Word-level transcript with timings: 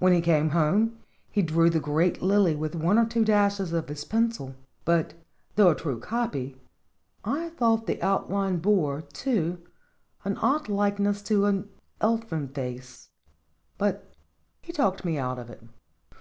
When 0.00 0.12
we 0.12 0.20
came 0.20 0.50
home, 0.50 0.98
he 1.30 1.40
drew 1.40 1.70
the 1.70 1.78
great 1.78 2.20
lily 2.20 2.56
with 2.56 2.74
one 2.74 2.98
or 2.98 3.06
two 3.06 3.24
dashes 3.24 3.72
of 3.72 3.88
his 3.88 4.04
pencil; 4.04 4.56
but 4.84 5.14
though 5.54 5.68
a 5.70 5.74
true 5.76 6.00
copy, 6.00 6.56
I 7.24 7.50
thought 7.50 7.86
the 7.86 8.02
outline 8.02 8.56
bore, 8.58 9.02
too, 9.02 9.62
an 10.24 10.36
odd 10.38 10.68
likeness 10.68 11.22
to 11.30 11.44
an 11.44 11.68
elfin 12.00 12.48
face; 12.48 13.10
but 13.78 14.12
he 14.62 14.72
talked 14.72 15.04
me 15.04 15.16
out 15.16 15.38
of 15.38 15.48
it. 15.48 15.62